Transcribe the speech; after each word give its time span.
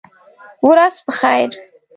ورځ 0.67 0.95
په 1.05 1.11
خیر! 1.19 1.49